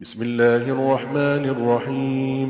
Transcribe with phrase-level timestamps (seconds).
[0.00, 2.48] بسم الله الرحمن الرحيم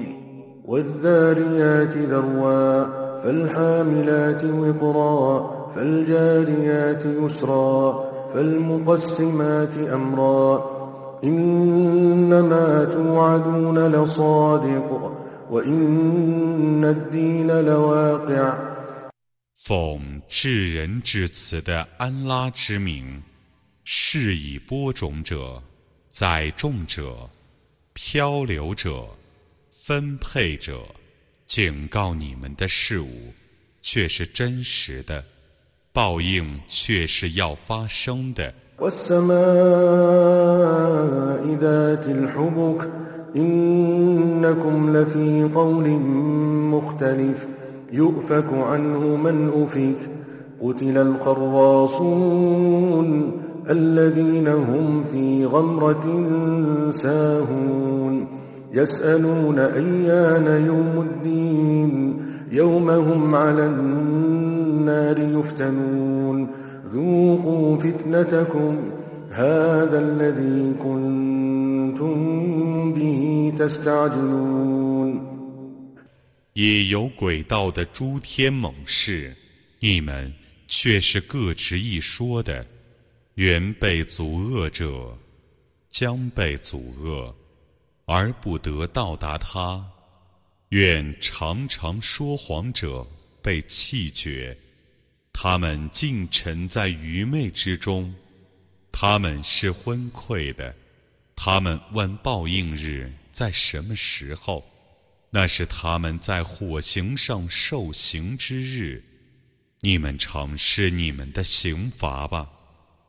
[0.65, 2.85] والذاريات ذروا
[3.23, 10.79] فالحاملات وقرا فالجاريات يسرا فالمقسمات أمرا
[11.25, 14.89] إنما توعدون لصادق
[15.51, 18.55] وإن الدين لواقع
[19.69, 23.23] 奉至仁至慈的安拉之名，
[23.85, 25.63] 是以播种者、
[26.14, 27.28] 载重者、
[27.94, 29.04] 漂流者、
[29.72, 30.84] 分配者，
[31.48, 33.34] 警告你们的事物，
[33.82, 35.24] 却是真实的，
[35.92, 38.54] 报应却是要发生的。
[53.69, 56.05] يؤفك عنه من أفك قتل الخراصون الذين هم في غمرة
[56.93, 58.27] ساهون
[58.73, 66.49] يسألون أيان يوم الدين يوم هم على النار يفتنون
[66.93, 68.91] ذوقوا فتنتكم
[69.31, 72.15] هذا الذي كنتم
[72.93, 75.29] به تستعجلون
[76.55, 79.33] 也有轨道的诸天猛士，
[79.79, 80.33] 你们
[80.67, 82.67] 却是各执一说的，
[83.36, 85.18] 原被阻遏者
[85.90, 87.34] 将被阻遏，
[88.06, 89.84] 而不得到达他；
[90.70, 93.08] 愿常常说谎者
[93.42, 94.56] 被弃绝，
[95.32, 98.14] 他们尽沉在愚昧之中，
[98.92, 100.76] 他们是昏聩的，
[101.36, 104.64] 他们问报应日在什么时候。
[105.36, 109.04] 那是他们在火刑上受刑之日，
[109.80, 112.48] 你们尝试你们的刑罚吧，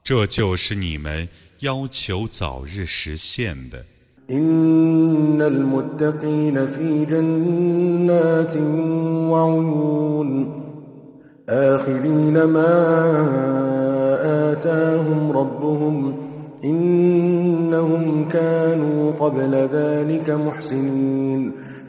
[0.04, 1.28] 这就是你们
[1.60, 3.86] 要求早日实现的。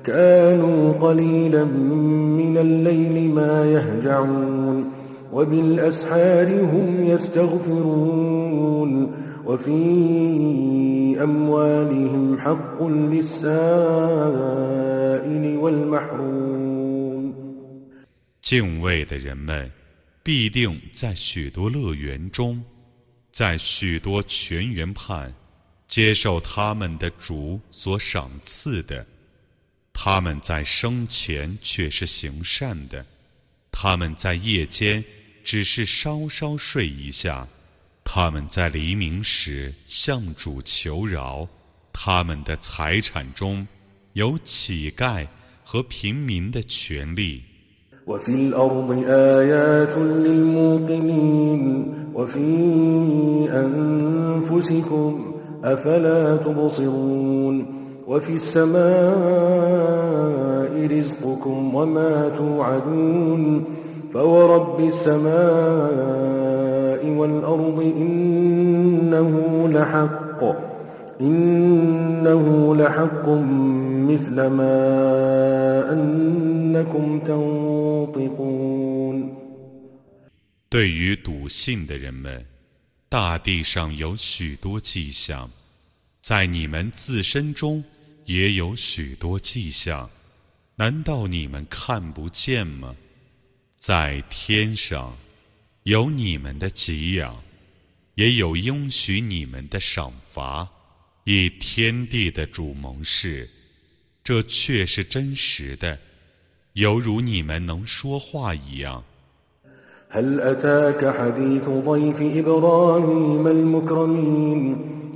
[0.05, 4.94] كانوا قليلا من الليل ما يهجعون
[5.35, 8.91] وبالأسحار هم يستغفرون
[9.47, 13.45] وفي أموالهم حق للسائل
[15.57, 17.35] والمحروم
[18.43, 19.71] 敬畏的人们
[20.25, 22.61] 必定在许多乐园中，
[23.31, 25.33] 在许多泉源畔，
[25.87, 29.07] 接受他们的主所赏赐的。
[29.93, 33.07] 他们在生前却是行善的，
[33.71, 35.05] 他们在夜间
[35.45, 37.49] 只是稍稍睡一下，
[38.05, 41.49] 他们在黎明时向主求饶，
[41.93, 43.67] 他们的财产中
[44.13, 45.27] 有乞丐
[45.65, 47.43] 和平民的权利。
[58.11, 58.81] وفي السماء
[60.87, 63.65] رزقكم وما توعدون
[64.15, 65.31] فورب السماء
[67.19, 69.31] والأرض إنه
[69.69, 70.41] لحق
[71.21, 73.29] إنه لحق
[74.09, 79.17] مثل ما أنكم تنطقون
[80.69, 82.47] 对于笃信的人们，
[83.09, 85.51] 大地上有许多迹象，
[86.23, 87.85] 在你们自身中。
[88.27, 90.09] 也有许多迹象，
[90.77, 92.95] 难道你们看不见吗？
[93.85, 95.17] 在天上，
[95.85, 97.35] 有你们的给养，
[98.15, 100.69] 也有应许你们的赏罚，
[101.25, 103.49] 以天地的主盟誓，
[104.23, 105.99] 这却是真实的，
[106.75, 109.03] 犹如你们能说话一样。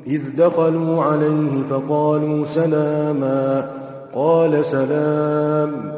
[0.07, 3.71] إذ دخلوا عليه فقالوا سلاما
[4.13, 5.98] قال سلام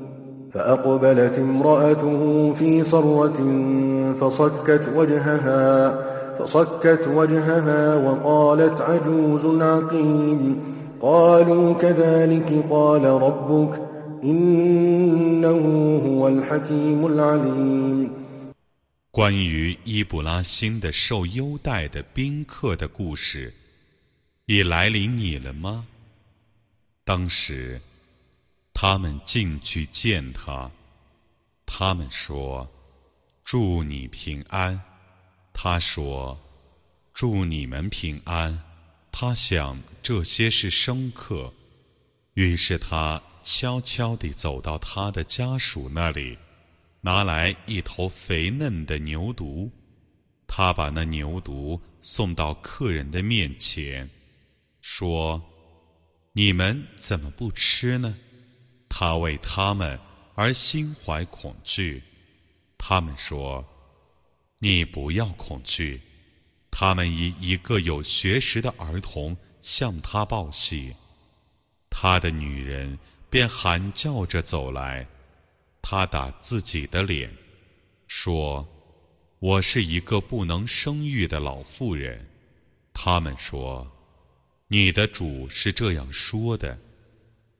[0.52, 3.38] فأقبلت امرأته في صرة
[4.20, 5.56] فصكت وجهها
[6.38, 10.40] فصكت وجهها وقالت عجوز عقيم
[11.00, 13.72] قالوا كذلك قال ربك
[14.24, 15.60] إنه
[16.06, 18.10] هو الحكيم العليم
[19.12, 23.54] 关于伊布拉欣的受优待的宾客的故事，
[24.44, 25.86] 已来临你了吗？
[27.04, 27.80] 当时，
[28.83, 30.71] 他们进去见他，
[31.67, 32.67] 他们说
[33.45, 34.81] ：“祝你平安。”
[35.53, 36.35] 他说
[37.13, 38.59] ：“祝你们平安。”
[39.13, 41.53] 他想这些是生客，
[42.33, 46.35] 于是他悄悄地走到他的家属那里。
[47.01, 49.69] 拿来一头肥嫩的牛犊，
[50.47, 54.09] 他把那牛犊送到客人的面前，
[54.81, 55.39] 说
[56.33, 58.17] ：“你们怎么不吃呢？”
[58.93, 59.97] 他为他们
[60.35, 62.03] 而心怀恐惧。
[62.77, 63.65] 他们说
[64.59, 66.01] ：“你不要恐惧。”
[66.69, 70.93] 他们以一个有学识的儿童向他报喜，
[71.89, 72.99] 他的女人
[73.29, 75.07] 便喊叫着走来。
[75.81, 77.33] 他打自己的脸，
[78.07, 78.67] 说
[79.39, 82.27] ：“我是一个不能生育的老妇人。”
[82.93, 83.89] 他们说
[84.67, 86.77] ：“你的主是这样说的，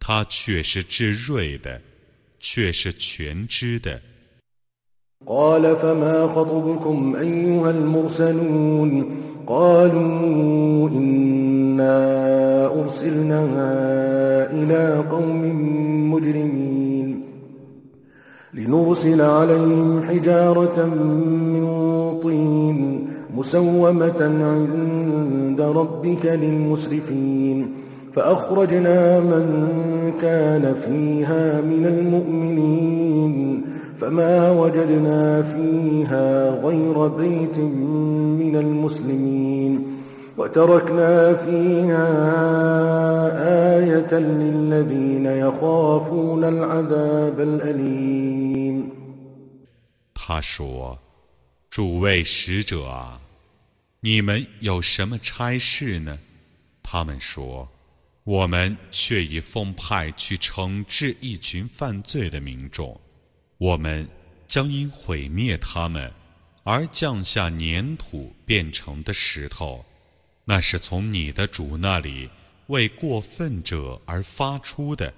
[0.00, 1.80] 他却是智睿的，
[2.38, 4.00] 却是全知的。”
[18.56, 21.64] لنرسل عليهم حجارة من
[22.22, 27.74] طين مسومة عند ربك للمسرفين
[28.14, 29.44] فأخرجنا من
[30.20, 33.64] كان فيها من المؤمنين
[34.00, 39.96] فما وجدنا فيها غير بيت من المسلمين
[40.38, 42.06] وتركنا فيها
[43.78, 48.90] آية للذين يخافون العذاب الأليم
[50.14, 50.98] 他说：“
[51.70, 53.20] 诸位使者啊，
[54.00, 56.18] 你们有什么差事呢？”
[56.82, 57.68] 他们说：“
[58.23, 62.99] 我们却已奉派去惩治一群犯罪的民众，
[63.57, 64.07] 我们
[64.45, 66.11] 将因毁灭他们
[66.63, 69.85] 而降下粘土变成的石头。”
[70.43, 72.29] 那是从你的主那里
[72.67, 75.13] 为过分者而发出的。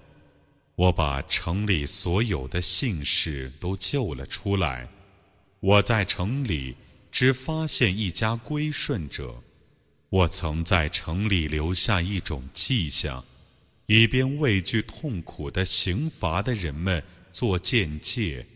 [0.76, 4.88] 我把城里所有的姓氏都救了出来。
[5.62, 6.76] 我在城里
[7.10, 9.42] 只发现一家归顺者。
[10.13, 13.25] 我曾在城里留下一种迹象，
[13.87, 18.47] 以便畏惧痛苦的刑罚的人们做见解。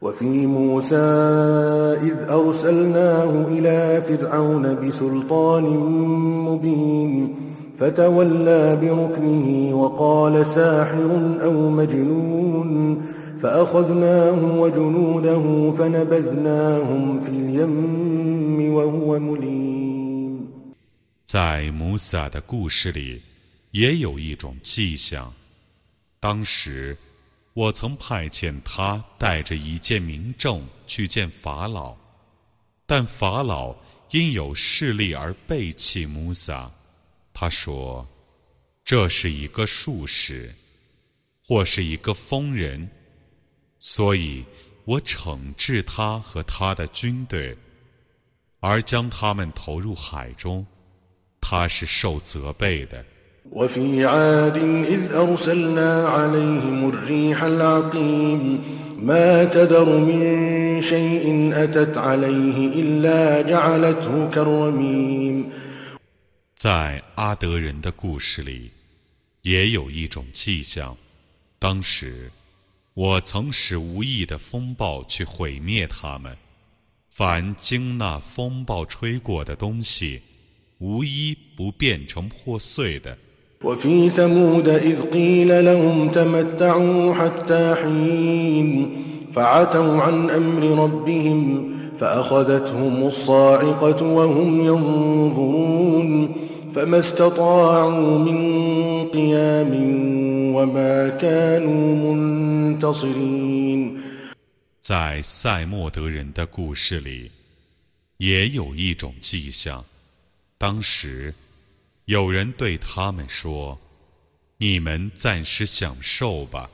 [0.00, 0.94] وفي موسى
[2.02, 5.64] إذ أرسلناه إلى فرعون بسلطان
[6.46, 7.34] مبين
[7.78, 11.10] فتولى بركنه وقال ساحر
[11.42, 13.02] أو مجنون
[13.42, 19.81] فأخذناه وجنوده فنبذناهم في اليم وهو مليم
[21.33, 23.19] 在摩萨的故事里，
[23.71, 25.33] 也有一种迹象。
[26.19, 26.95] 当时
[27.53, 31.97] 我曾派遣他带着一件名证去见法老，
[32.85, 33.75] 但法老
[34.11, 36.69] 因有势力而背弃穆萨。
[37.33, 38.07] 他说
[38.85, 40.53] ：“这是一个术士，
[41.43, 42.87] 或是一个疯人，
[43.79, 44.45] 所以
[44.85, 47.57] 我惩治他和他的军队，
[48.59, 50.63] 而将他们投入海中。
[51.42, 53.04] 他是受责备的。”
[53.50, 58.60] وفي عاد إذ أرسلنا عليهم الريح العقيم
[59.00, 65.50] ما تذر من شيء أتت عليه إلا جعلته كالرميم
[66.54, 68.70] 在阿德人的故事里，
[69.42, 70.94] 也有一种迹象。
[71.58, 72.30] 当时，
[72.92, 76.36] 我曾使无意的风暴去毁灭他们。
[77.08, 80.20] 凡经那风暴吹过的东西，
[80.82, 83.16] 无一不变成破碎的。
[83.62, 88.90] وفي ثمود إذ قيل لهم تمتعوا حتى حين
[89.34, 96.34] فعتوا عن أمر ربهم فأخذتهم الصاعقة وهم ينظرون
[96.74, 99.72] فما استطاعوا من قيام
[100.54, 103.98] وما كانوا منتصرين
[104.80, 107.30] 在塞莫德人的故事里，
[108.18, 109.84] 也有一种迹象。
[110.63, 111.33] 当时
[112.05, 113.77] 有人对他们说
[114.55, 116.69] ：“你们暂时享受吧。”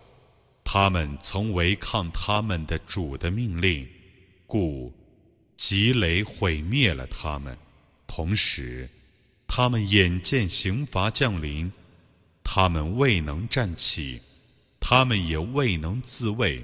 [0.63, 3.89] 他们曾违抗他们的主的命令，
[4.46, 4.93] 故
[5.58, 7.58] 吉雷毁灭了他们。
[8.05, 8.88] 同时，
[9.48, 11.72] 他们眼见刑罚降临，
[12.43, 14.22] 他们未能站起，
[14.79, 16.63] 他们也未能自卫。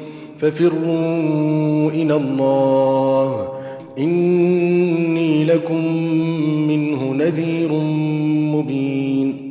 [0.40, 3.58] ففروا إلى الله
[3.98, 5.84] إني لكم
[6.68, 7.72] منه نذير
[8.52, 9.46] مبين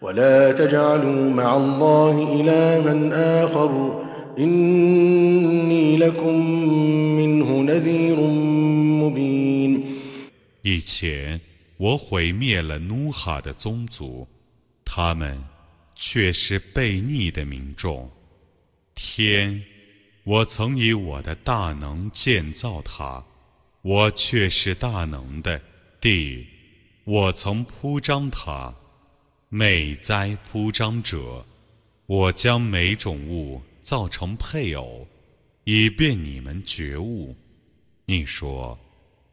[0.00, 4.02] ولا تجعلوا مع الله إلها آخر
[4.38, 6.36] إني لكم
[7.16, 8.20] منه نذير
[9.02, 9.82] مبين
[10.62, 11.40] 以前
[11.76, 14.28] 我毁灭了努哈的宗族，
[14.84, 15.42] 他们
[15.96, 18.08] 却是悖逆的民众。
[18.94, 19.60] 天，
[20.27, 23.25] 我曾以我的大能建造它，
[23.81, 25.57] 我却是大能的；
[26.01, 26.45] 地，
[27.05, 28.75] 我曾铺张它，
[29.47, 31.45] 美哉铺张者！
[32.07, 35.07] 我将每种物造成配偶，
[35.63, 37.33] 以便你们觉悟。
[38.03, 38.77] 你说，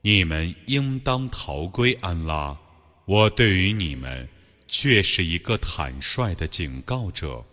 [0.01, 2.57] 你们应当逃归安拉，
[3.05, 4.29] 我对于你们
[4.69, 7.45] 却是一个坦率的警告者。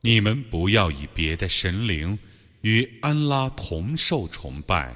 [0.00, 2.16] 你们不要以别的神灵
[2.61, 4.95] 与安拉同受崇拜，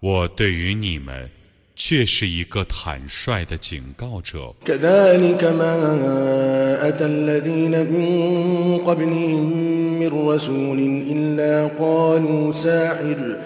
[0.00, 1.30] 我对于你们
[1.74, 4.54] 却是一个坦率的警告者。
[4.64, 9.44] كذلك ما أتى الذين من قبلهم
[10.00, 10.78] من رسول
[11.12, 13.36] إلا قالوا ساحر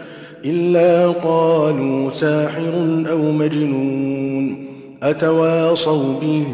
[0.45, 2.75] إلا قالوا ساحر
[3.11, 4.67] أو مجنون
[5.03, 6.47] أتواصوا به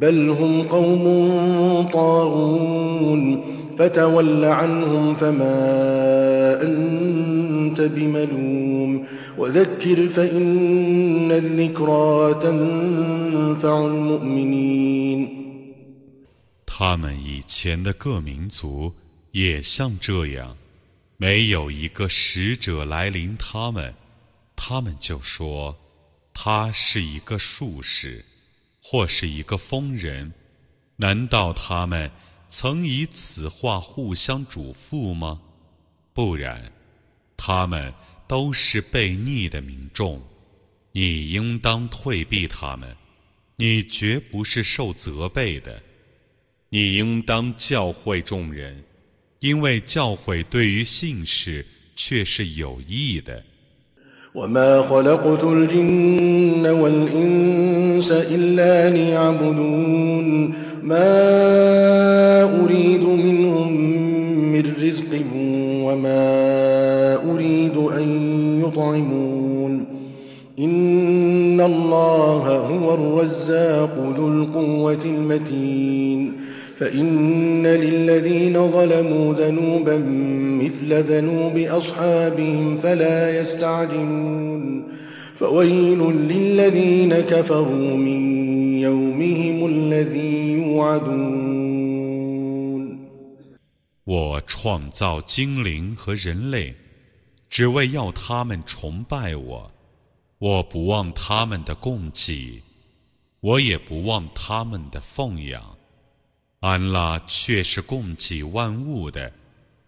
[0.00, 1.04] بل هم قوم
[1.92, 3.49] طاغون
[3.80, 9.06] فتول عنهم فما أنت بملوم
[9.38, 15.28] وذكر فإن الذكرى تنفع المؤمنين
[16.66, 18.92] 他们以前的各民族
[19.32, 20.56] 也像这样，
[21.16, 23.94] 没有一个使者来临他们，
[24.54, 25.76] 他们就说
[26.34, 28.24] 他是一个术士，
[28.82, 30.32] 或是一个疯人。
[30.98, 32.10] 难道他们
[32.50, 35.40] 曾以此话互相嘱咐吗？
[36.12, 36.72] 不然，
[37.36, 37.92] 他们
[38.26, 40.22] 都是悖逆的民众，
[40.92, 42.96] 你应当退避他们，
[43.56, 45.82] 你绝不是受责备的。
[46.68, 48.84] 你应当教诲众人，
[49.40, 53.42] 因为教诲对于信士却是有益的。
[54.34, 63.81] وما خلقت الجن والإنس إلا ليعبدون ما أريد منهم
[64.51, 65.25] من رزق
[65.85, 68.05] وما أريد أن
[68.65, 69.85] يطعمون
[70.59, 76.33] إن الله هو الرزاق ذو القوة المتين
[76.77, 79.97] فإن للذين ظلموا ذنوبا
[80.61, 84.83] مثل ذنوب أصحابهم فلا يستعجلون
[85.40, 86.00] فويل
[86.30, 92.16] للذين كفروا من يومهم الذي يوعدون
[94.04, 96.74] 我创造精灵和人类，
[97.50, 99.72] 只为要他们崇拜我。
[100.38, 102.62] 我不忘他们的供给，
[103.40, 105.76] 我也不忘他们的奉养。
[106.60, 109.32] 安拉却是供给万物的，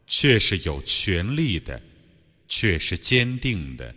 [0.07, 1.81] 却是有权力的，
[2.47, 3.95] 却是坚定的。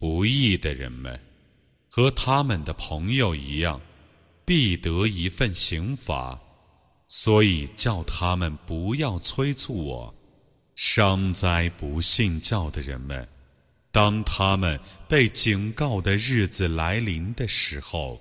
[0.00, 1.20] 不义的人们
[1.88, 3.78] 和他们的朋友一样，
[4.46, 6.40] 必得一份刑罚。
[7.06, 10.14] 所以叫他们不要催促我。
[10.74, 13.28] 伤灾不信教的人们！
[13.92, 18.18] 当他们被警告的日子来临的时候，